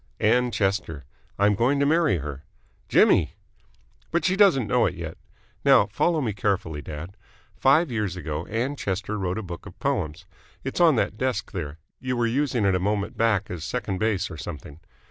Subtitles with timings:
[0.19, 1.05] "Ann Chester.
[1.37, 2.43] I'm going to marry her."
[2.89, 3.35] "Jimmy!"
[4.09, 5.15] "But she doesn't know it yet.
[5.63, 7.15] Now, follow me carefully, dad.
[7.55, 10.25] Five years ago Ann Chester wrote a book of poems.
[10.63, 11.77] It's on that desk there.
[11.99, 14.79] You were using it a moment back as second base or something.